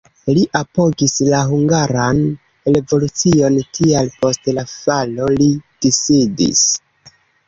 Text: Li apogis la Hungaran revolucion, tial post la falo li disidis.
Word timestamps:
Li 0.35 0.43
apogis 0.59 1.11
la 1.33 1.41
Hungaran 1.49 2.21
revolucion, 2.77 3.57
tial 3.79 4.09
post 4.23 4.49
la 4.59 4.63
falo 4.71 5.29
li 5.35 5.51
disidis. 5.87 6.63